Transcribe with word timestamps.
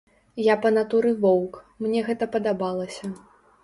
Я 0.45 0.55
па 0.63 0.71
натуры 0.77 1.13
воўк, 1.27 1.61
мне 1.87 2.05
гэта 2.11 2.33
падабалася. 2.37 3.17